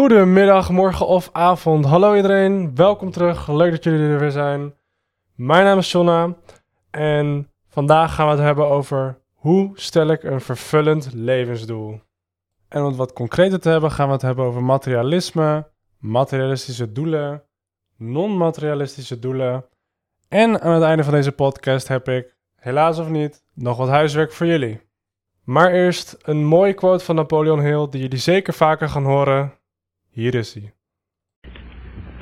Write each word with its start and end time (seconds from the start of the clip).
Goedemiddag, 0.00 0.70
morgen 0.70 1.06
of 1.06 1.28
avond. 1.32 1.84
Hallo 1.84 2.14
iedereen, 2.14 2.74
welkom 2.74 3.10
terug. 3.10 3.48
Leuk 3.48 3.70
dat 3.70 3.84
jullie 3.84 4.08
er 4.08 4.18
weer 4.18 4.30
zijn. 4.30 4.74
Mijn 5.34 5.64
naam 5.64 5.78
is 5.78 5.92
Jonna 5.92 6.34
en 6.90 7.50
vandaag 7.68 8.14
gaan 8.14 8.26
we 8.26 8.32
het 8.32 8.40
hebben 8.40 8.66
over 8.66 9.18
hoe 9.34 9.70
stel 9.74 10.08
ik 10.08 10.22
een 10.22 10.40
vervullend 10.40 11.12
levensdoel. 11.12 12.00
En 12.68 12.80
om 12.80 12.86
het 12.86 12.96
wat 12.96 13.12
concreter 13.12 13.60
te 13.60 13.68
hebben, 13.68 13.90
gaan 13.90 14.06
we 14.06 14.12
het 14.12 14.22
hebben 14.22 14.44
over 14.44 14.62
materialisme, 14.62 15.68
materialistische 15.98 16.92
doelen, 16.92 17.42
non-materialistische 17.96 19.18
doelen. 19.18 19.64
En 20.28 20.60
aan 20.60 20.74
het 20.74 20.82
einde 20.82 21.04
van 21.04 21.12
deze 21.12 21.32
podcast 21.32 21.88
heb 21.88 22.08
ik, 22.08 22.34
helaas 22.56 22.98
of 22.98 23.08
niet, 23.08 23.42
nog 23.54 23.76
wat 23.76 23.88
huiswerk 23.88 24.32
voor 24.32 24.46
jullie. 24.46 24.80
Maar 25.44 25.72
eerst 25.72 26.16
een 26.22 26.44
mooie 26.44 26.74
quote 26.74 27.04
van 27.04 27.14
Napoleon 27.14 27.60
Hill 27.60 27.86
die 27.90 28.00
jullie 28.00 28.18
zeker 28.18 28.54
vaker 28.54 28.88
gaan 28.88 29.04
horen. 29.04 29.58
Hier 30.10 30.34
is 30.34 30.54
hij. 30.54 30.72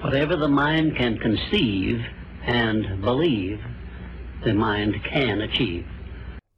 Whatever 0.00 0.38
the 0.38 0.48
mind 0.48 0.92
can 0.92 1.18
conceive 1.18 2.10
and 2.46 3.00
believe, 3.00 3.58
the 4.42 4.52
mind 4.52 5.00
can 5.00 5.40
achieve. 5.40 5.84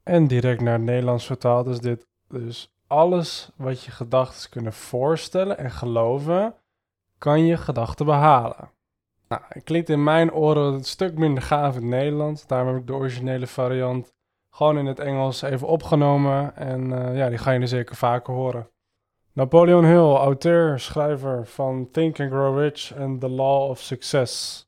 En 0.03 0.27
direct 0.27 0.61
naar 0.61 0.73
het 0.73 0.81
Nederlands 0.81 1.25
vertaald 1.25 1.67
is 1.67 1.79
dit 1.79 2.07
dus 2.27 2.73
alles 2.87 3.51
wat 3.55 3.83
je 3.83 3.91
gedachten 3.91 4.49
kunnen 4.49 4.73
voorstellen 4.73 5.57
en 5.57 5.71
geloven, 5.71 6.55
kan 7.17 7.45
je 7.45 7.57
gedachten 7.57 8.05
behalen. 8.05 8.69
Nou, 9.27 9.41
het 9.47 9.63
klinkt 9.63 9.89
in 9.89 10.03
mijn 10.03 10.33
oren 10.33 10.73
een 10.73 10.83
stuk 10.83 11.17
minder 11.17 11.43
gaaf 11.43 11.75
in 11.75 11.81
het 11.81 11.89
Nederlands. 11.89 12.47
Daarom 12.47 12.67
heb 12.67 12.77
ik 12.77 12.87
de 12.87 12.93
originele 12.93 13.47
variant 13.47 14.13
gewoon 14.49 14.77
in 14.77 14.85
het 14.85 14.99
Engels 14.99 15.41
even 15.41 15.67
opgenomen. 15.67 16.55
En 16.55 16.93
eh, 16.93 17.17
ja, 17.17 17.29
die 17.29 17.37
ga 17.37 17.51
je 17.51 17.59
er 17.59 17.67
zeker 17.67 17.95
vaker 17.95 18.33
horen. 18.33 18.69
Napoleon 19.33 19.85
Hill, 19.85 20.15
auteur, 20.15 20.79
schrijver 20.79 21.47
van 21.47 21.87
Think 21.91 22.19
and 22.19 22.29
Grow 22.29 22.59
Rich 22.59 22.93
en 22.93 23.19
The 23.19 23.29
Law 23.29 23.69
of 23.69 23.79
Success. 23.79 24.65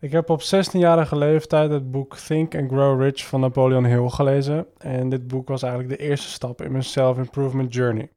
Ik 0.00 0.12
heb 0.12 0.30
op 0.30 0.40
16-jarige 0.42 1.16
leeftijd 1.16 1.70
het 1.70 1.90
boek 1.90 2.16
Think 2.16 2.54
and 2.54 2.70
Grow 2.70 3.00
Rich 3.02 3.26
van 3.26 3.40
Napoleon 3.40 3.84
Hill 3.84 4.08
gelezen. 4.08 4.66
En 4.78 5.08
dit 5.08 5.26
boek 5.26 5.48
was 5.48 5.62
eigenlijk 5.62 5.98
de 5.98 6.06
eerste 6.06 6.28
stap 6.28 6.62
in 6.62 6.70
mijn 6.70 6.84
self-improvement 6.84 7.74
journey. 7.74 8.10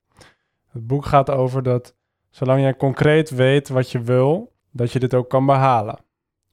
Het 0.68 0.88
boek 0.88 1.06
gaat 1.06 1.30
over 1.30 1.64
dat 1.64 1.96
zolang 2.30 2.62
jij 2.62 2.76
concreet 2.76 3.30
weet 3.30 3.70
wat 3.70 3.92
je 3.92 4.02
wil, 4.02 4.54
dat 4.72 4.92
je 4.92 5.00
dit 5.00 5.14
ook 5.14 5.30
kan 5.30 5.46
behalen. 5.46 6.00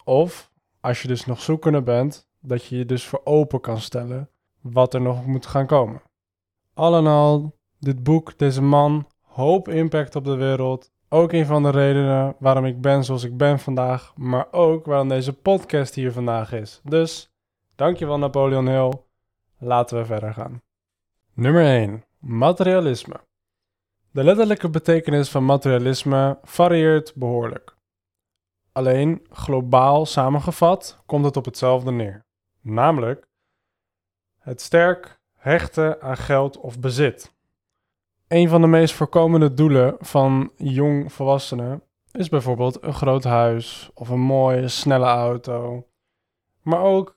Of, 0.05 0.51
als 0.81 1.03
je 1.03 1.09
dus 1.09 1.27
nog 1.27 1.41
zoekende 1.41 1.83
bent, 1.83 2.29
dat 2.41 2.65
je 2.65 2.77
je 2.77 2.87
dus 2.87 3.05
voor 3.05 3.21
open 3.25 3.61
kan 3.61 3.81
stellen 3.81 4.31
wat 4.61 4.95
er 4.95 5.01
nog 5.01 5.27
moet 5.27 5.47
gaan 5.47 5.67
komen. 5.67 6.03
Al 6.75 6.97
en 6.97 7.07
al, 7.07 7.59
dit 7.79 8.03
boek, 8.03 8.39
deze 8.39 8.63
man, 8.63 9.07
hoop 9.35 9.69
impact 9.69 10.17
op 10.17 10.25
de 10.25 10.35
wereld. 10.35 10.93
Ook 11.09 11.33
een 11.33 11.47
van 11.47 11.63
de 11.63 11.71
redenen 11.71 12.37
waarom 12.39 12.65
ik 12.65 12.81
ben 12.81 13.05
zoals 13.05 13.25
ik 13.25 13.37
ben 13.37 13.59
vandaag, 13.59 14.13
maar 14.17 14.53
ook 14.53 14.87
waarom 14.87 15.09
deze 15.09 15.33
podcast 15.33 15.95
hier 15.95 16.13
vandaag 16.13 16.53
is. 16.53 16.81
Dus, 16.85 17.35
dankjewel 17.75 18.19
Napoleon 18.19 18.69
Hill. 18.69 18.93
Laten 19.59 19.99
we 19.99 20.05
verder 20.05 20.35
gaan. 20.35 20.63
Nummer 21.33 21.65
1. 21.65 22.05
Materialisme. 22.19 23.21
De 24.11 24.25
letterlijke 24.25 24.71
betekenis 24.71 25.31
van 25.31 25.45
materialisme 25.45 26.39
varieert 26.43 27.15
behoorlijk. 27.15 27.77
Alleen 28.73 29.27
globaal 29.31 30.07
samengevat 30.07 31.03
komt 31.07 31.25
het 31.25 31.37
op 31.37 31.45
hetzelfde 31.45 31.91
neer. 31.91 32.25
Namelijk 32.61 33.27
het 34.39 34.61
sterk 34.61 35.21
hechten 35.37 36.03
aan 36.03 36.17
geld 36.17 36.59
of 36.59 36.81
bezit. 36.81 37.34
Een 38.29 38.49
van 38.49 38.61
de 38.61 38.67
meest 38.67 38.95
voorkomende 38.95 39.55
doelen 39.55 39.97
van 40.01 40.51
jong 40.57 41.13
volwassenen 41.13 41.83
is 42.13 42.29
bijvoorbeeld 42.29 42.83
een 42.83 42.95
groot 42.95 43.25
huis 43.25 43.91
of 43.95 44.09
een 44.09 44.21
mooie, 44.21 44.69
snelle 44.69 45.07
auto. 45.07 45.87
Maar 46.63 46.81
ook 46.81 47.17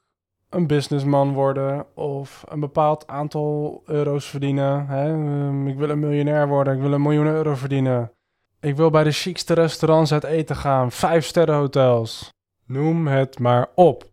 een 0.50 0.68
businessman 0.68 1.34
worden 1.34 1.86
of 1.96 2.44
een 2.48 2.60
bepaald 2.60 3.08
aantal 3.08 3.82
euro's 3.86 4.26
verdienen. 4.26 4.88
Hè? 4.88 5.12
Ehm, 5.12 5.68
ik 5.68 5.78
wil 5.78 5.90
een 5.90 6.00
miljonair 6.00 6.48
worden, 6.48 6.76
ik 6.76 6.82
wil 6.82 6.94
een 6.94 7.02
miljoen 7.02 7.28
euro 7.28 7.56
verdienen. 7.56 8.12
Ik 8.60 8.76
wil 8.76 8.90
bij 8.90 9.04
de 9.04 9.12
chicste 9.12 9.54
restaurants 9.54 10.14
uit 10.14 10.24
eten 10.24 10.56
gaan, 10.56 10.92
vijf 10.92 11.26
sterren 11.26 11.56
hotels. 11.56 12.34
Noem 12.66 13.08
het 13.08 13.40
maar 13.40 13.68
op. 13.76 14.04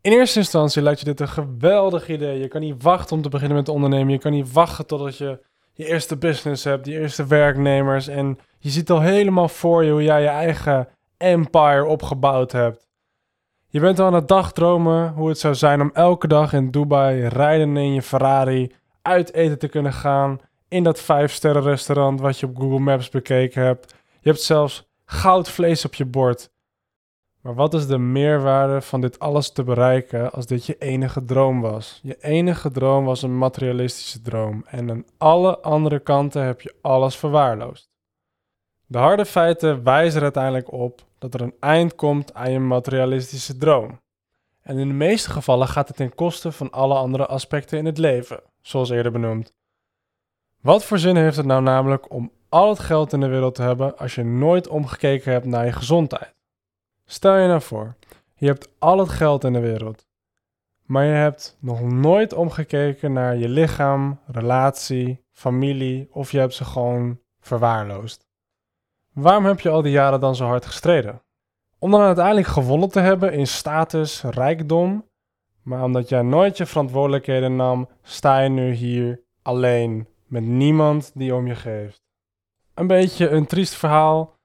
In 0.00 0.12
eerste 0.12 0.38
instantie 0.38 0.82
lijkt 0.82 0.98
je 0.98 1.04
dit 1.04 1.20
een 1.20 1.28
geweldig 1.28 2.08
idee. 2.08 2.38
Je 2.38 2.48
kan 2.48 2.60
niet 2.60 2.82
wachten 2.82 3.16
om 3.16 3.22
te 3.22 3.28
beginnen 3.28 3.56
met 3.56 3.68
ondernemen. 3.68 4.12
Je 4.12 4.18
kan 4.18 4.32
niet 4.32 4.52
wachten 4.52 4.86
totdat 4.86 5.16
je 5.16 5.48
je 5.80 5.86
eerste 5.86 6.16
business 6.16 6.64
hebt, 6.64 6.84
die 6.84 6.98
eerste 6.98 7.26
werknemers. 7.26 8.08
En 8.08 8.38
je 8.58 8.70
ziet 8.70 8.90
al 8.90 9.00
helemaal 9.00 9.48
voor 9.48 9.84
je 9.84 9.90
hoe 9.90 10.02
jij 10.02 10.22
je 10.22 10.28
eigen 10.28 10.88
empire 11.16 11.84
opgebouwd 11.84 12.52
hebt. 12.52 12.88
Je 13.68 13.80
bent 13.80 13.98
al 13.98 14.06
aan 14.06 14.14
het 14.14 14.28
dagdromen 14.28 15.12
hoe 15.12 15.28
het 15.28 15.38
zou 15.38 15.54
zijn 15.54 15.80
om 15.80 15.90
elke 15.92 16.28
dag 16.28 16.52
in 16.52 16.70
Dubai 16.70 17.26
rijden 17.26 17.76
in 17.76 17.94
je 17.94 18.02
Ferrari 18.02 18.74
uit 19.02 19.34
eten 19.34 19.58
te 19.58 19.68
kunnen 19.68 19.92
gaan 19.92 20.38
in 20.68 20.82
dat 20.82 21.02
5-sterren 21.02 21.62
restaurant 21.62 22.20
wat 22.20 22.38
je 22.38 22.46
op 22.46 22.56
Google 22.56 22.78
Maps 22.78 23.08
bekeken 23.08 23.62
hebt. 23.62 23.94
Je 24.20 24.28
hebt 24.28 24.42
zelfs 24.42 24.88
goudvlees 25.04 25.84
op 25.84 25.94
je 25.94 26.06
bord. 26.06 26.50
Maar 27.40 27.54
wat 27.54 27.74
is 27.74 27.86
de 27.86 27.98
meerwaarde 27.98 28.80
van 28.80 29.00
dit 29.00 29.18
alles 29.18 29.52
te 29.52 29.64
bereiken 29.64 30.32
als 30.32 30.46
dit 30.46 30.66
je 30.66 30.76
enige 30.78 31.24
droom 31.24 31.60
was? 31.60 32.00
Je 32.02 32.16
enige 32.20 32.70
droom 32.70 33.04
was 33.04 33.22
een 33.22 33.38
materialistische 33.38 34.22
droom 34.22 34.64
en 34.66 34.90
aan 34.90 35.04
alle 35.18 35.58
andere 35.58 35.98
kanten 35.98 36.44
heb 36.44 36.60
je 36.60 36.74
alles 36.80 37.16
verwaarloosd. 37.16 37.90
De 38.86 38.98
harde 38.98 39.24
feiten 39.24 39.84
wijzen 39.84 40.16
er 40.16 40.22
uiteindelijk 40.22 40.72
op 40.72 41.00
dat 41.18 41.34
er 41.34 41.40
een 41.40 41.54
eind 41.60 41.94
komt 41.94 42.34
aan 42.34 42.50
je 42.50 42.58
materialistische 42.58 43.56
droom. 43.56 44.00
En 44.62 44.78
in 44.78 44.88
de 44.88 44.94
meeste 44.94 45.30
gevallen 45.30 45.68
gaat 45.68 45.88
het 45.88 45.96
ten 45.96 46.14
koste 46.14 46.52
van 46.52 46.70
alle 46.70 46.94
andere 46.94 47.26
aspecten 47.26 47.78
in 47.78 47.86
het 47.86 47.98
leven, 47.98 48.40
zoals 48.60 48.90
eerder 48.90 49.12
benoemd. 49.12 49.52
Wat 50.60 50.84
voor 50.84 50.98
zin 50.98 51.16
heeft 51.16 51.36
het 51.36 51.46
nou 51.46 51.62
namelijk 51.62 52.12
om 52.12 52.32
al 52.48 52.68
het 52.68 52.78
geld 52.78 53.12
in 53.12 53.20
de 53.20 53.26
wereld 53.26 53.54
te 53.54 53.62
hebben 53.62 53.98
als 53.98 54.14
je 54.14 54.24
nooit 54.24 54.68
omgekeken 54.68 55.32
hebt 55.32 55.46
naar 55.46 55.64
je 55.64 55.72
gezondheid? 55.72 56.34
Stel 57.10 57.36
je 57.36 57.48
nou 57.48 57.60
voor, 57.60 57.94
je 58.34 58.46
hebt 58.46 58.68
al 58.78 58.98
het 58.98 59.08
geld 59.08 59.44
in 59.44 59.52
de 59.52 59.60
wereld, 59.60 60.06
maar 60.82 61.04
je 61.04 61.12
hebt 61.12 61.56
nog 61.60 61.82
nooit 61.82 62.32
omgekeken 62.32 63.12
naar 63.12 63.36
je 63.36 63.48
lichaam, 63.48 64.20
relatie, 64.26 65.24
familie 65.30 66.08
of 66.12 66.32
je 66.32 66.38
hebt 66.38 66.54
ze 66.54 66.64
gewoon 66.64 67.20
verwaarloosd. 67.40 68.26
Waarom 69.12 69.44
heb 69.44 69.60
je 69.60 69.68
al 69.68 69.82
die 69.82 69.92
jaren 69.92 70.20
dan 70.20 70.36
zo 70.36 70.46
hard 70.46 70.66
gestreden? 70.66 71.22
Om 71.78 71.90
dan 71.90 72.00
uiteindelijk 72.00 72.46
gewonnen 72.46 72.88
te 72.88 73.00
hebben 73.00 73.32
in 73.32 73.46
status, 73.46 74.22
rijkdom, 74.22 75.08
maar 75.62 75.84
omdat 75.84 76.08
jij 76.08 76.22
nooit 76.22 76.56
je 76.56 76.66
verantwoordelijkheden 76.66 77.56
nam, 77.56 77.88
sta 78.02 78.40
je 78.40 78.48
nu 78.48 78.72
hier 78.72 79.22
alleen, 79.42 80.08
met 80.26 80.44
niemand 80.44 81.10
die 81.14 81.34
om 81.34 81.46
je 81.46 81.54
geeft. 81.54 82.02
Een 82.74 82.86
beetje 82.86 83.28
een 83.28 83.46
triest 83.46 83.74
verhaal, 83.74 84.38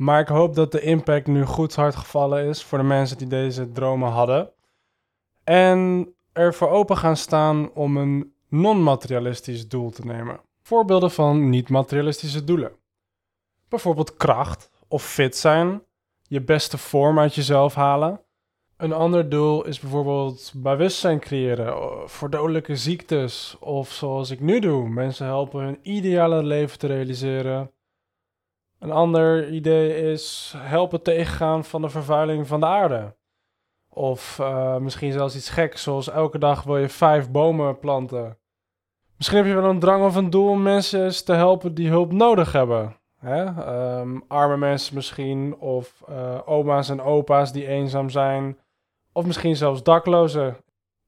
maar 0.00 0.20
ik 0.20 0.28
hoop 0.28 0.54
dat 0.54 0.72
de 0.72 0.80
impact 0.80 1.26
nu 1.26 1.44
goed 1.44 1.74
hard 1.74 1.96
gevallen 1.96 2.44
is 2.44 2.62
voor 2.62 2.78
de 2.78 2.84
mensen 2.84 3.18
die 3.18 3.26
deze 3.26 3.72
dromen 3.72 4.10
hadden. 4.10 4.50
En 5.44 6.12
er 6.32 6.54
voor 6.54 6.68
open 6.68 6.96
gaan 6.96 7.16
staan 7.16 7.72
om 7.72 7.96
een 7.96 8.32
non-materialistisch 8.48 9.68
doel 9.68 9.90
te 9.90 10.04
nemen. 10.04 10.40
Voorbeelden 10.62 11.10
van 11.10 11.48
niet-materialistische 11.48 12.44
doelen. 12.44 12.72
Bijvoorbeeld 13.68 14.16
kracht 14.16 14.70
of 14.88 15.04
fit 15.04 15.36
zijn, 15.36 15.82
je 16.22 16.40
beste 16.40 16.78
vorm 16.78 17.18
uit 17.18 17.34
jezelf 17.34 17.74
halen. 17.74 18.20
Een 18.76 18.92
ander 18.92 19.28
doel 19.28 19.64
is 19.64 19.80
bijvoorbeeld 19.80 20.52
bewustzijn 20.56 21.20
creëren 21.20 21.74
voor 22.08 22.30
dodelijke 22.30 22.76
ziektes. 22.76 23.56
Of 23.58 23.90
zoals 23.90 24.30
ik 24.30 24.40
nu 24.40 24.60
doe, 24.60 24.88
mensen 24.88 25.26
helpen 25.26 25.60
hun 25.60 25.78
ideale 25.82 26.42
leven 26.42 26.78
te 26.78 26.86
realiseren 26.86 27.70
een 28.80 28.90
ander 28.90 29.48
idee 29.48 30.12
is 30.12 30.54
helpen 30.56 31.02
tegengaan 31.02 31.64
van 31.64 31.82
de 31.82 31.88
vervuiling 31.88 32.46
van 32.46 32.60
de 32.60 32.66
aarde. 32.66 33.16
Of 33.88 34.38
uh, 34.40 34.76
misschien 34.76 35.12
zelfs 35.12 35.36
iets 35.36 35.48
geks, 35.48 35.82
zoals 35.82 36.10
elke 36.10 36.38
dag 36.38 36.62
wil 36.62 36.76
je 36.76 36.88
vijf 36.88 37.30
bomen 37.30 37.78
planten. 37.78 38.38
Misschien 39.16 39.38
heb 39.38 39.46
je 39.46 39.54
wel 39.54 39.70
een 39.70 39.78
drang 39.78 40.04
of 40.04 40.14
een 40.16 40.30
doel 40.30 40.48
om 40.48 40.62
mensen 40.62 41.24
te 41.24 41.32
helpen 41.32 41.74
die 41.74 41.88
hulp 41.88 42.12
nodig 42.12 42.52
hebben. 42.52 42.96
Hè? 43.18 43.44
Um, 43.98 44.24
arme 44.28 44.56
mensen 44.56 44.94
misschien, 44.94 45.56
of 45.58 46.02
uh, 46.10 46.38
oma's 46.44 46.88
en 46.88 47.02
opa's 47.02 47.52
die 47.52 47.66
eenzaam 47.66 48.10
zijn, 48.10 48.58
of 49.12 49.26
misschien 49.26 49.56
zelfs 49.56 49.82
daklozen. 49.82 50.56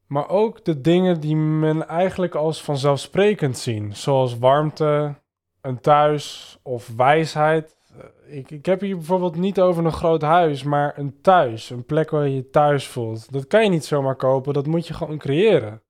Maar 0.06 0.28
ook 0.28 0.64
de 0.64 0.80
dingen 0.80 1.20
die 1.20 1.36
men 1.36 1.88
eigenlijk 1.88 2.34
als 2.34 2.62
vanzelfsprekend 2.62 3.58
zien, 3.58 3.96
zoals 3.96 4.38
warmte, 4.38 5.14
een 5.62 5.80
thuis 5.80 6.58
of 6.62 6.88
wijsheid. 6.96 7.76
Eh, 7.96 8.36
ik, 8.36 8.50
ik 8.50 8.66
heb 8.66 8.80
hier 8.80 8.96
bijvoorbeeld 8.96 9.36
niet 9.36 9.60
over 9.60 9.84
een 9.84 9.92
groot 9.92 10.22
huis, 10.22 10.62
maar 10.62 10.98
een 10.98 11.20
thuis. 11.20 11.70
Een 11.70 11.84
plek 11.84 12.10
waar 12.10 12.28
je 12.28 12.34
je 12.34 12.50
thuis 12.50 12.86
voelt. 12.86 13.32
Dat 13.32 13.46
kan 13.46 13.62
je 13.62 13.70
niet 13.70 13.84
zomaar 13.84 14.16
kopen, 14.16 14.52
dat 14.52 14.66
moet 14.66 14.86
je 14.86 14.94
gewoon 14.94 15.18
creëren. 15.18 15.82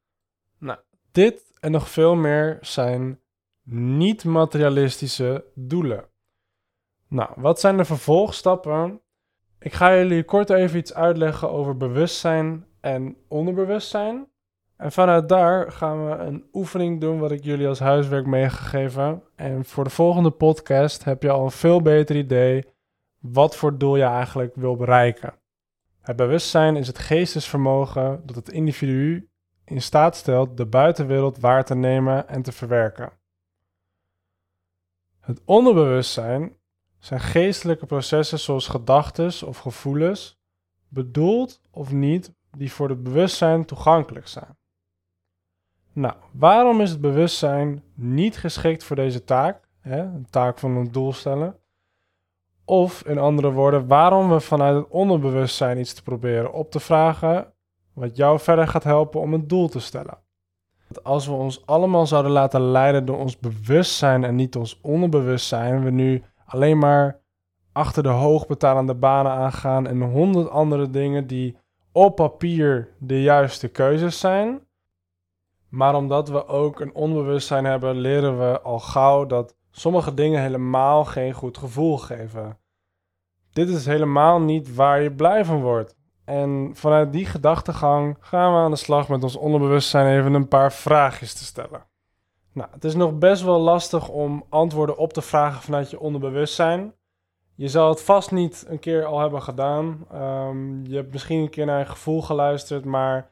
Nou, 0.58 0.78
dit 1.12 1.52
en 1.60 1.70
nog 1.70 1.88
veel 1.88 2.14
meer 2.14 2.58
zijn 2.60 3.20
niet-materialistische 3.64 5.44
doelen. 5.54 6.04
Nou, 7.08 7.30
wat 7.36 7.60
zijn 7.60 7.76
de 7.76 7.84
vervolgstappen? 7.84 9.00
Ik 9.58 9.72
ga 9.72 9.96
jullie 9.96 10.24
kort 10.24 10.50
even 10.50 10.78
iets 10.78 10.94
uitleggen 10.94 11.50
over 11.50 11.76
bewustzijn 11.76 12.66
en 12.80 13.16
onderbewustzijn. 13.28 14.31
En 14.76 14.92
vanuit 14.92 15.28
daar 15.28 15.72
gaan 15.72 16.06
we 16.06 16.16
een 16.16 16.44
oefening 16.52 17.00
doen 17.00 17.18
wat 17.18 17.30
ik 17.30 17.44
jullie 17.44 17.68
als 17.68 17.78
huiswerk 17.78 18.26
meegegeven. 18.26 19.22
En 19.36 19.64
voor 19.64 19.84
de 19.84 19.90
volgende 19.90 20.30
podcast 20.30 21.04
heb 21.04 21.22
je 21.22 21.30
al 21.30 21.44
een 21.44 21.50
veel 21.50 21.82
beter 21.82 22.16
idee 22.16 22.64
wat 23.18 23.56
voor 23.56 23.78
doel 23.78 23.96
je 23.96 24.02
eigenlijk 24.02 24.54
wil 24.54 24.76
bereiken. 24.76 25.34
Het 26.00 26.16
bewustzijn 26.16 26.76
is 26.76 26.86
het 26.86 26.98
geestesvermogen 26.98 28.22
dat 28.26 28.36
het 28.36 28.48
individu 28.48 29.28
in 29.64 29.82
staat 29.82 30.16
stelt 30.16 30.56
de 30.56 30.66
buitenwereld 30.66 31.38
waar 31.38 31.64
te 31.64 31.74
nemen 31.74 32.28
en 32.28 32.42
te 32.42 32.52
verwerken. 32.52 33.12
Het 35.20 35.40
onderbewustzijn 35.44 36.56
zijn 36.98 37.20
geestelijke 37.20 37.86
processen 37.86 38.38
zoals 38.38 38.68
gedachten 38.68 39.46
of 39.46 39.58
gevoelens, 39.58 40.40
bedoeld 40.88 41.60
of 41.70 41.92
niet, 41.92 42.34
die 42.50 42.72
voor 42.72 42.88
het 42.88 43.02
bewustzijn 43.02 43.64
toegankelijk 43.64 44.28
zijn. 44.28 44.56
Nou, 45.92 46.14
waarom 46.32 46.80
is 46.80 46.90
het 46.90 47.00
bewustzijn 47.00 47.82
niet 47.94 48.36
geschikt 48.36 48.84
voor 48.84 48.96
deze 48.96 49.24
taak? 49.24 49.68
Hè, 49.80 50.00
een 50.00 50.26
taak 50.30 50.58
van 50.58 50.76
een 50.76 50.92
doel 50.92 51.12
stellen. 51.12 51.56
Of 52.64 53.02
in 53.06 53.18
andere 53.18 53.52
woorden, 53.52 53.86
waarom 53.86 54.28
we 54.28 54.40
vanuit 54.40 54.76
het 54.76 54.88
onderbewustzijn 54.88 55.78
iets 55.78 55.94
te 55.94 56.02
proberen 56.02 56.52
op 56.52 56.70
te 56.70 56.80
vragen, 56.80 57.52
wat 57.92 58.16
jou 58.16 58.38
verder 58.38 58.68
gaat 58.68 58.84
helpen 58.84 59.20
om 59.20 59.34
een 59.34 59.48
doel 59.48 59.68
te 59.68 59.80
stellen. 59.80 60.18
Als 61.02 61.26
we 61.26 61.32
ons 61.32 61.66
allemaal 61.66 62.06
zouden 62.06 62.32
laten 62.32 62.60
leiden 62.60 63.04
door 63.04 63.18
ons 63.18 63.38
bewustzijn 63.38 64.24
en 64.24 64.34
niet 64.34 64.56
ons 64.56 64.80
onderbewustzijn, 64.80 65.84
we 65.84 65.90
nu 65.90 66.22
alleen 66.44 66.78
maar 66.78 67.20
achter 67.72 68.02
de 68.02 68.08
hoogbetalende 68.08 68.94
banen 68.94 69.32
aangaan 69.32 69.86
en 69.86 70.02
honderd 70.02 70.50
andere 70.50 70.90
dingen 70.90 71.26
die 71.26 71.56
op 71.92 72.16
papier 72.16 72.88
de 72.98 73.22
juiste 73.22 73.68
keuzes 73.68 74.20
zijn. 74.20 74.60
Maar 75.72 75.94
omdat 75.94 76.28
we 76.28 76.46
ook 76.46 76.80
een 76.80 76.94
onbewustzijn 76.94 77.64
hebben, 77.64 77.96
leren 77.96 78.38
we 78.38 78.60
al 78.60 78.78
gauw 78.78 79.26
dat 79.26 79.56
sommige 79.70 80.14
dingen 80.14 80.40
helemaal 80.40 81.04
geen 81.04 81.32
goed 81.32 81.58
gevoel 81.58 81.98
geven. 81.98 82.58
Dit 83.52 83.68
is 83.68 83.86
helemaal 83.86 84.40
niet 84.40 84.74
waar 84.74 85.02
je 85.02 85.12
blij 85.12 85.44
van 85.44 85.60
wordt. 85.60 85.96
En 86.24 86.70
vanuit 86.74 87.12
die 87.12 87.26
gedachtegang 87.26 88.16
gaan 88.20 88.52
we 88.52 88.58
aan 88.58 88.70
de 88.70 88.76
slag 88.76 89.08
met 89.08 89.22
ons 89.22 89.36
onderbewustzijn 89.36 90.18
even 90.18 90.34
een 90.34 90.48
paar 90.48 90.72
vraagjes 90.72 91.34
te 91.34 91.44
stellen. 91.44 91.86
Nou, 92.52 92.68
het 92.72 92.84
is 92.84 92.94
nog 92.94 93.18
best 93.18 93.42
wel 93.42 93.60
lastig 93.60 94.08
om 94.08 94.44
antwoorden 94.48 94.96
op 94.96 95.12
te 95.12 95.22
vragen 95.22 95.62
vanuit 95.62 95.90
je 95.90 96.00
onderbewustzijn. 96.00 96.94
Je 97.54 97.68
zal 97.68 97.88
het 97.88 98.02
vast 98.02 98.30
niet 98.30 98.64
een 98.68 98.78
keer 98.78 99.04
al 99.04 99.20
hebben 99.20 99.42
gedaan. 99.42 100.06
Ehm, 100.10 100.84
je 100.84 100.96
hebt 100.96 101.12
misschien 101.12 101.40
een 101.40 101.50
keer 101.50 101.66
naar 101.66 101.78
je 101.78 101.86
gevoel 101.86 102.22
geluisterd, 102.22 102.84
maar 102.84 103.31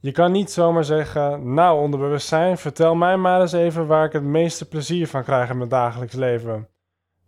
je 0.00 0.12
kan 0.12 0.32
niet 0.32 0.50
zomaar 0.50 0.84
zeggen: 0.84 1.54
Nou, 1.54 1.80
onderbewustzijn, 1.80 2.58
vertel 2.58 2.94
mij 2.94 3.16
maar 3.16 3.40
eens 3.40 3.52
even 3.52 3.86
waar 3.86 4.04
ik 4.04 4.12
het 4.12 4.22
meeste 4.22 4.68
plezier 4.68 5.08
van 5.08 5.22
krijg 5.24 5.50
in 5.50 5.56
mijn 5.56 5.68
dagelijks 5.68 6.14
leven. 6.14 6.68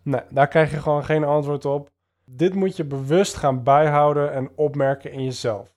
Nee, 0.03 0.23
daar 0.31 0.49
krijg 0.49 0.71
je 0.71 0.77
gewoon 0.77 1.05
geen 1.05 1.25
antwoord 1.25 1.65
op. 1.65 1.91
Dit 2.25 2.55
moet 2.55 2.77
je 2.77 2.85
bewust 2.85 3.37
gaan 3.37 3.63
bijhouden 3.63 4.33
en 4.33 4.51
opmerken 4.57 5.13
in 5.13 5.25
jezelf. 5.25 5.75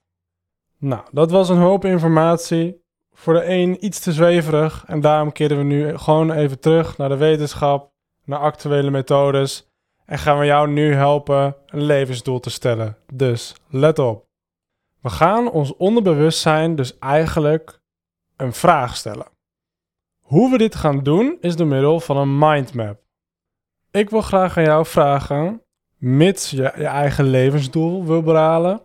Nou, 0.77 1.01
dat 1.11 1.31
was 1.31 1.49
een 1.49 1.57
hoop 1.57 1.85
informatie. 1.85 2.81
Voor 3.11 3.33
de 3.33 3.45
een 3.45 3.85
iets 3.85 3.99
te 3.99 4.11
zweverig 4.11 4.83
en 4.87 5.01
daarom 5.01 5.31
keren 5.31 5.57
we 5.57 5.63
nu 5.63 5.97
gewoon 5.97 6.31
even 6.31 6.59
terug 6.59 6.97
naar 6.97 7.09
de 7.09 7.17
wetenschap, 7.17 7.91
naar 8.23 8.39
actuele 8.39 8.91
methodes 8.91 9.71
en 10.05 10.17
gaan 10.17 10.39
we 10.39 10.45
jou 10.45 10.69
nu 10.69 10.93
helpen 10.93 11.55
een 11.65 11.83
levensdoel 11.83 12.39
te 12.39 12.49
stellen. 12.49 12.97
Dus 13.13 13.55
let 13.69 13.99
op. 13.99 14.25
We 15.03 15.09
gaan 15.09 15.51
ons 15.51 15.75
onderbewustzijn 15.75 16.75
dus 16.75 16.99
eigenlijk 16.99 17.79
een 18.35 18.53
vraag 18.53 18.95
stellen. 18.95 19.27
Hoe 20.19 20.51
we 20.51 20.57
dit 20.57 20.75
gaan 20.75 21.03
doen 21.03 21.37
is 21.41 21.55
door 21.55 21.67
middel 21.67 21.99
van 21.99 22.17
een 22.17 22.37
mindmap. 22.37 23.01
Ik 23.91 24.09
wil 24.09 24.21
graag 24.21 24.57
aan 24.57 24.63
jou 24.63 24.85
vragen, 24.85 25.61
mits 25.97 26.49
je 26.49 26.57
je 26.57 26.85
eigen 26.85 27.25
levensdoel 27.25 28.05
wil 28.05 28.21
behalen, 28.21 28.81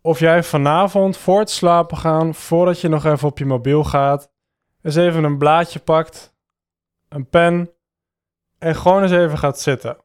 of 0.00 0.18
jij 0.18 0.42
vanavond 0.42 1.16
voor 1.16 1.38
het 1.38 1.50
slapen 1.50 1.96
gaan, 1.96 2.34
voordat 2.34 2.80
je 2.80 2.88
nog 2.88 3.04
even 3.04 3.28
op 3.28 3.38
je 3.38 3.46
mobiel 3.46 3.84
gaat, 3.84 4.30
eens 4.82 4.96
even 4.96 5.24
een 5.24 5.38
blaadje 5.38 5.78
pakt, 5.78 6.34
een 7.08 7.28
pen 7.28 7.70
en 8.58 8.74
gewoon 8.74 9.02
eens 9.02 9.12
even 9.12 9.38
gaat 9.38 9.60
zitten. 9.60 9.96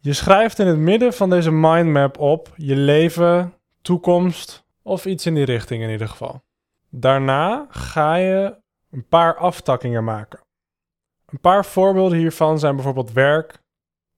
Je 0.00 0.12
schrijft 0.12 0.58
in 0.58 0.66
het 0.66 0.78
midden 0.78 1.12
van 1.12 1.30
deze 1.30 1.50
mindmap 1.50 2.18
op 2.18 2.52
je 2.56 2.76
leven, 2.76 3.54
toekomst 3.84 4.64
of 4.82 5.06
iets 5.06 5.26
in 5.26 5.34
die 5.34 5.44
richting 5.44 5.82
in 5.82 5.90
ieder 5.90 6.08
geval. 6.08 6.42
Daarna 6.88 7.66
ga 7.70 8.14
je 8.14 8.56
een 8.90 9.06
paar 9.08 9.36
aftakkingen 9.36 10.04
maken. 10.04 10.40
Een 11.26 11.40
paar 11.40 11.64
voorbeelden 11.64 12.18
hiervan 12.18 12.58
zijn 12.58 12.74
bijvoorbeeld 12.74 13.12
werk, 13.12 13.62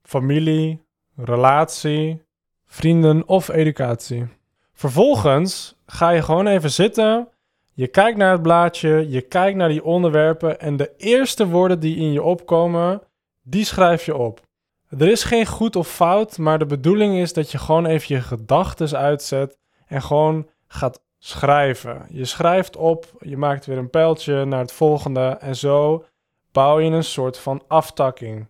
familie, 0.02 0.84
relatie, 1.16 2.22
vrienden 2.66 3.28
of 3.28 3.48
educatie. 3.48 4.26
Vervolgens 4.72 5.76
ga 5.86 6.10
je 6.10 6.22
gewoon 6.22 6.46
even 6.46 6.70
zitten. 6.70 7.28
Je 7.72 7.86
kijkt 7.86 8.18
naar 8.18 8.32
het 8.32 8.42
blaadje, 8.42 9.10
je 9.10 9.20
kijkt 9.20 9.56
naar 9.56 9.68
die 9.68 9.84
onderwerpen 9.84 10.60
en 10.60 10.76
de 10.76 10.94
eerste 10.96 11.48
woorden 11.48 11.80
die 11.80 11.96
in 11.96 12.12
je 12.12 12.22
opkomen, 12.22 13.02
die 13.42 13.64
schrijf 13.64 14.04
je 14.04 14.16
op. 14.16 14.40
Er 14.88 15.08
is 15.08 15.24
geen 15.24 15.46
goed 15.46 15.76
of 15.76 15.88
fout, 15.88 16.38
maar 16.38 16.58
de 16.58 16.66
bedoeling 16.66 17.16
is 17.16 17.32
dat 17.32 17.50
je 17.50 17.58
gewoon 17.58 17.86
even 17.86 18.14
je 18.14 18.22
gedachten 18.22 18.98
uitzet 18.98 19.58
en 19.86 20.02
gewoon 20.02 20.48
gaat 20.66 21.02
schrijven. 21.18 22.06
Je 22.10 22.24
schrijft 22.24 22.76
op, 22.76 23.06
je 23.18 23.36
maakt 23.36 23.66
weer 23.66 23.78
een 23.78 23.90
pijltje 23.90 24.44
naar 24.44 24.60
het 24.60 24.72
volgende 24.72 25.26
en 25.40 25.56
zo 25.56 26.04
bouw 26.52 26.78
je 26.78 26.90
een 26.90 27.04
soort 27.04 27.38
van 27.38 27.62
aftakking. 27.66 28.48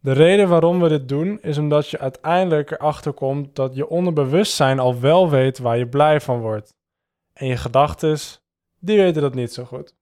De 0.00 0.12
reden 0.12 0.48
waarom 0.48 0.80
we 0.80 0.88
dit 0.88 1.08
doen 1.08 1.38
is 1.42 1.58
omdat 1.58 1.88
je 1.88 1.98
uiteindelijk 1.98 2.70
erachter 2.70 3.12
komt 3.12 3.56
dat 3.56 3.74
je 3.74 3.88
onderbewustzijn 3.88 4.78
al 4.78 5.00
wel 5.00 5.30
weet 5.30 5.58
waar 5.58 5.78
je 5.78 5.88
blij 5.88 6.20
van 6.20 6.40
wordt. 6.40 6.74
En 7.32 7.46
je 7.46 7.56
gedachten, 7.56 8.18
die 8.78 8.96
weten 8.96 9.22
dat 9.22 9.34
niet 9.34 9.52
zo 9.52 9.64
goed. 9.64 9.94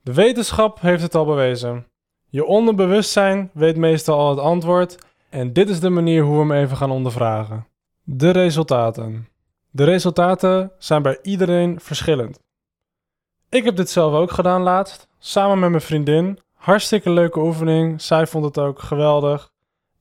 De 0.00 0.14
wetenschap 0.14 0.80
heeft 0.80 1.02
het 1.02 1.14
al 1.14 1.24
bewezen. 1.24 1.86
Je 2.32 2.44
onderbewustzijn 2.44 3.50
weet 3.52 3.76
meestal 3.76 4.18
al 4.18 4.30
het 4.30 4.38
antwoord 4.38 4.98
en 5.30 5.52
dit 5.52 5.68
is 5.68 5.80
de 5.80 5.90
manier 5.90 6.22
hoe 6.22 6.34
we 6.34 6.52
hem 6.52 6.64
even 6.64 6.76
gaan 6.76 6.90
ondervragen. 6.90 7.66
De 8.02 8.30
resultaten. 8.30 9.28
De 9.70 9.84
resultaten 9.84 10.72
zijn 10.78 11.02
bij 11.02 11.18
iedereen 11.22 11.80
verschillend. 11.80 12.40
Ik 13.48 13.64
heb 13.64 13.76
dit 13.76 13.90
zelf 13.90 14.14
ook 14.14 14.30
gedaan 14.30 14.62
laatst, 14.62 15.08
samen 15.18 15.58
met 15.58 15.70
mijn 15.70 15.82
vriendin. 15.82 16.38
Hartstikke 16.54 17.10
leuke 17.10 17.40
oefening. 17.40 18.00
Zij 18.00 18.26
vond 18.26 18.44
het 18.44 18.58
ook 18.58 18.78
geweldig. 18.78 19.50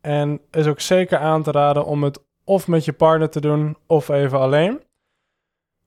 En 0.02 0.42
is 0.52 0.68
ook 0.68 0.80
zeker 0.80 1.18
aan 1.18 1.44
te 1.44 1.52
raden 1.52 1.86
om 1.86 2.04
het 2.04 2.24
of 2.44 2.68
met 2.68 2.86
je 2.86 2.94
partner 2.94 3.30
te 3.30 3.42
doen 3.42 3.78
of 3.88 4.10
even 4.10 4.40
alleen. 4.40 4.82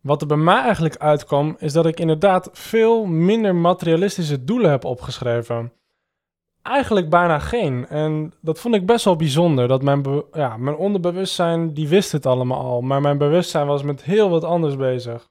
Wat 0.01 0.21
er 0.21 0.27
bij 0.27 0.37
mij 0.37 0.61
eigenlijk 0.61 0.97
uitkwam, 0.97 1.57
is 1.59 1.73
dat 1.73 1.87
ik 1.87 2.01
inderdaad 2.01 2.49
veel 2.53 3.05
minder 3.05 3.55
materialistische 3.55 4.45
doelen 4.45 4.71
heb 4.71 4.85
opgeschreven. 4.85 5.73
Eigenlijk 6.65 7.11
bijna 7.11 7.39
geen. 7.39 7.87
En 7.89 8.33
dat 8.41 8.61
vond 8.61 8.75
ik 8.75 8.87
best 8.87 9.05
wel 9.05 9.17
bijzonder. 9.17 9.69
Dat 9.69 9.83
mijn, 9.83 10.23
ja, 10.33 10.57
mijn 10.57 10.77
onderbewustzijn, 10.77 11.75
die 11.75 11.89
wist 11.89 12.13
het 12.13 12.27
allemaal 12.27 12.61
al. 12.61 12.81
Maar 12.81 13.01
mijn 13.01 13.19
bewustzijn 13.19 13.67
was 13.67 13.83
met 13.83 14.03
heel 14.03 14.31
wat 14.31 14.45
anders 14.45 14.77
bezig. 14.77 15.29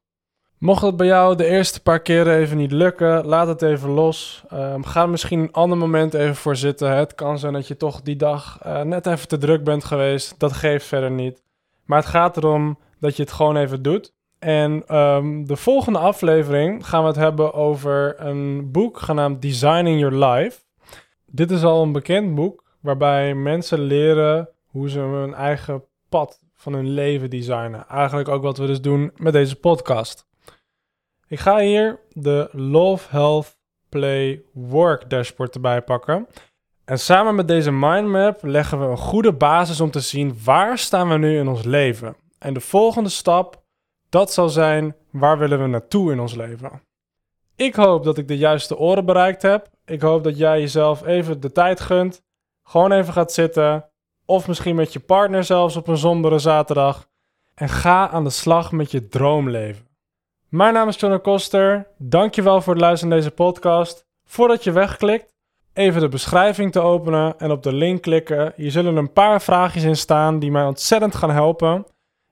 Mocht 0.57 0.81
het 0.81 0.97
bij 0.97 1.07
jou 1.07 1.35
de 1.35 1.45
eerste 1.45 1.81
paar 1.81 1.99
keren 1.99 2.37
even 2.37 2.57
niet 2.57 2.71
lukken, 2.71 3.25
laat 3.25 3.47
het 3.47 3.61
even 3.61 3.89
los. 3.89 4.43
Um, 4.53 4.83
ga 4.83 5.01
er 5.01 5.09
misschien 5.09 5.39
een 5.39 5.51
ander 5.51 5.77
moment 5.77 6.13
even 6.13 6.35
voor 6.35 6.55
zitten. 6.55 6.95
Het 6.95 7.15
kan 7.15 7.39
zijn 7.39 7.53
dat 7.53 7.67
je 7.67 7.77
toch 7.77 8.01
die 8.01 8.15
dag 8.15 8.59
uh, 8.65 8.81
net 8.81 9.05
even 9.05 9.27
te 9.27 9.37
druk 9.37 9.63
bent 9.63 9.83
geweest. 9.83 10.39
Dat 10.39 10.53
geeft 10.53 10.85
verder 10.85 11.11
niet. 11.11 11.43
Maar 11.85 11.99
het 11.99 12.07
gaat 12.07 12.37
erom 12.37 12.77
dat 12.99 13.15
je 13.15 13.23
het 13.23 13.31
gewoon 13.31 13.55
even 13.55 13.81
doet. 13.81 14.13
En 14.39 14.97
um, 14.97 15.47
de 15.47 15.55
volgende 15.55 15.99
aflevering 15.99 16.87
gaan 16.87 17.01
we 17.01 17.07
het 17.07 17.15
hebben 17.15 17.53
over 17.53 18.15
een 18.17 18.71
boek 18.71 18.99
genaamd 18.99 19.41
Designing 19.41 19.99
Your 19.99 20.25
Life. 20.25 20.59
Dit 21.35 21.51
is 21.51 21.63
al 21.63 21.81
een 21.81 21.91
bekend 21.91 22.35
boek 22.35 22.63
waarbij 22.79 23.35
mensen 23.35 23.79
leren 23.79 24.49
hoe 24.65 24.89
ze 24.89 24.99
hun 24.99 25.33
eigen 25.33 25.83
pad 26.09 26.41
van 26.53 26.73
hun 26.73 26.89
leven 26.89 27.29
designen. 27.29 27.87
Eigenlijk 27.87 28.29
ook 28.29 28.43
wat 28.43 28.57
we 28.57 28.65
dus 28.65 28.81
doen 28.81 29.11
met 29.15 29.33
deze 29.33 29.55
podcast. 29.55 30.25
Ik 31.27 31.39
ga 31.39 31.59
hier 31.59 31.99
de 32.09 32.49
Love, 32.51 33.07
Health, 33.09 33.57
Play, 33.89 34.43
Work 34.51 35.09
dashboard 35.09 35.55
erbij 35.55 35.81
pakken. 35.81 36.27
En 36.85 36.99
samen 36.99 37.35
met 37.35 37.47
deze 37.47 37.71
mindmap 37.71 38.43
leggen 38.43 38.79
we 38.79 38.85
een 38.85 38.97
goede 38.97 39.33
basis 39.33 39.81
om 39.81 39.91
te 39.91 39.99
zien 39.99 40.37
waar 40.43 40.77
staan 40.77 41.09
we 41.09 41.17
nu 41.17 41.37
in 41.37 41.47
ons 41.47 41.63
leven. 41.63 42.15
En 42.39 42.53
de 42.53 42.61
volgende 42.61 43.09
stap, 43.09 43.63
dat 44.09 44.33
zal 44.33 44.49
zijn 44.49 44.95
waar 45.11 45.37
willen 45.37 45.61
we 45.61 45.67
naartoe 45.67 46.11
in 46.11 46.19
ons 46.19 46.35
leven. 46.35 46.81
Ik 47.55 47.75
hoop 47.75 48.03
dat 48.03 48.17
ik 48.17 48.27
de 48.27 48.37
juiste 48.37 48.77
oren 48.77 49.05
bereikt 49.05 49.41
heb. 49.41 49.71
Ik 49.85 50.01
hoop 50.01 50.23
dat 50.23 50.37
jij 50.37 50.59
jezelf 50.59 51.05
even 51.05 51.39
de 51.39 51.51
tijd 51.51 51.79
gunt. 51.79 52.21
Gewoon 52.63 52.91
even 52.91 53.13
gaat 53.13 53.31
zitten 53.31 53.89
of 54.25 54.47
misschien 54.47 54.75
met 54.75 54.93
je 54.93 54.99
partner 54.99 55.43
zelfs 55.43 55.75
op 55.75 55.87
een 55.87 55.97
sombere 55.97 56.39
zaterdag. 56.39 57.07
En 57.55 57.69
ga 57.69 58.09
aan 58.09 58.23
de 58.23 58.29
slag 58.29 58.71
met 58.71 58.91
je 58.91 59.07
droomleven. 59.07 59.87
Mijn 60.49 60.73
naam 60.73 60.87
is 60.87 60.99
John 60.99 61.21
Koster. 61.21 61.87
Dankjewel 61.97 62.61
voor 62.61 62.73
het 62.73 62.81
luisteren 62.81 63.09
naar 63.09 63.23
deze 63.23 63.33
podcast. 63.33 64.05
Voordat 64.25 64.63
je 64.63 64.71
wegklikt, 64.71 65.33
even 65.73 66.01
de 66.01 66.07
beschrijving 66.07 66.71
te 66.71 66.79
openen 66.79 67.39
en 67.39 67.51
op 67.51 67.63
de 67.63 67.73
link 67.73 68.01
klikken. 68.01 68.53
Hier 68.55 68.71
zullen 68.71 68.95
een 68.95 69.13
paar 69.13 69.41
vraagjes 69.41 69.83
in 69.83 69.95
staan 69.95 70.39
die 70.39 70.51
mij 70.51 70.65
ontzettend 70.65 71.15
gaan 71.15 71.31
helpen. 71.31 71.85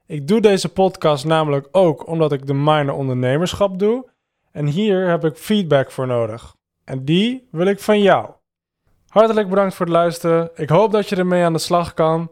Ik 0.06 0.28
doe 0.28 0.42
deze 0.42 0.70
podcast 0.70 1.26
namelijk 1.26 1.68
ook 1.72 2.08
omdat 2.08 2.32
ik 2.32 2.48
de 2.48 2.54
minor 2.54 2.96
ondernemerschap 2.96 3.80
doe. 3.80 4.10
En 4.52 4.66
hier 4.66 5.10
heb 5.10 5.26
ik 5.26 5.36
feedback 5.36 5.92
voor 5.92 6.08
nodig. 6.08 6.56
En 6.92 7.06
die 7.06 7.48
wil 7.52 7.66
ik 7.66 7.80
van 7.80 8.02
jou. 8.02 8.30
Hartelijk 9.08 9.50
bedankt 9.50 9.76
voor 9.76 9.86
het 9.86 9.96
luisteren. 9.96 10.50
Ik 10.56 10.70
hoop 10.70 10.92
dat 10.92 11.10
je 11.10 11.16
ermee 11.16 11.44
aan 11.44 11.54
de 11.54 11.60
slag 11.60 11.94
kan. 11.94 12.32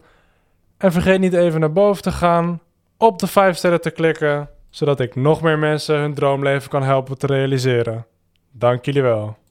En 0.78 0.92
vergeet 0.92 1.20
niet 1.20 1.34
even 1.34 1.60
naar 1.60 1.72
boven 1.72 2.02
te 2.02 2.12
gaan, 2.12 2.62
op 2.98 3.20
de 3.20 3.28
5 3.28 3.58
sterren 3.58 3.82
te 3.82 3.92
klikken, 3.92 4.50
zodat 4.70 5.00
ik 5.00 5.16
nog 5.16 5.42
meer 5.42 5.60
mensen 5.60 6.00
hun 6.00 6.14
droomleven 6.14 6.70
kan 6.70 6.84
helpen 6.84 7.18
te 7.18 7.28
realiseren. 7.28 8.06
Dank 8.52 8.86
jullie 8.86 9.02
wel. 9.02 9.38